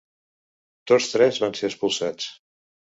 Tots 0.93 1.11
tres 1.13 1.41
van 1.45 1.57
ser 1.61 1.71
expulsats. 1.73 2.37